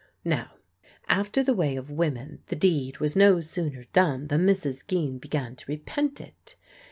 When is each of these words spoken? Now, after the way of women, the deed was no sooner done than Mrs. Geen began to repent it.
Now, 0.25 0.53
after 1.07 1.43
the 1.43 1.53
way 1.53 1.75
of 1.75 1.91
women, 1.91 2.41
the 2.47 2.55
deed 2.55 2.97
was 2.97 3.15
no 3.15 3.39
sooner 3.39 3.83
done 3.93 4.29
than 4.29 4.47
Mrs. 4.47 4.83
Geen 4.87 5.19
began 5.19 5.55
to 5.55 5.71
repent 5.71 6.19
it. 6.19 6.55